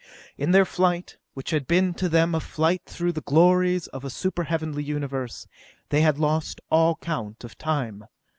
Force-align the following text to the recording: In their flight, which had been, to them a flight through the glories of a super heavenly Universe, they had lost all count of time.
In 0.35 0.49
their 0.49 0.65
flight, 0.65 1.17
which 1.35 1.51
had 1.51 1.67
been, 1.67 1.93
to 1.93 2.09
them 2.09 2.33
a 2.33 2.39
flight 2.39 2.81
through 2.87 3.11
the 3.11 3.21
glories 3.21 3.85
of 3.89 4.03
a 4.03 4.09
super 4.09 4.45
heavenly 4.45 4.81
Universe, 4.81 5.45
they 5.89 6.01
had 6.01 6.17
lost 6.17 6.59
all 6.71 6.95
count 6.95 7.43
of 7.43 7.55
time. 7.55 8.05